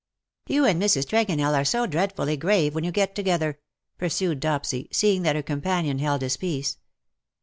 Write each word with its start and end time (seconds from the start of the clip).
"You 0.47 0.65
and 0.65 0.81
Mrs. 0.81 1.05
Tregonell 1.05 1.53
are 1.53 1.63
so 1.63 1.85
dreadfully 1.85 2.35
grave 2.35 2.73
y/hen 2.73 2.83
you 2.85 2.91
get 2.91 3.13
together/' 3.13 3.57
pursued 3.99 4.39
Dopsy, 4.41 4.87
seeing 4.91 5.21
that 5.21 5.35
her 5.35 5.43
companion 5.43 5.99
held 5.99 6.23
his 6.23 6.37
peace. 6.37 6.79